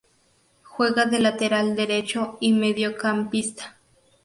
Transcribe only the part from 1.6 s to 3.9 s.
derecho y mediocampista.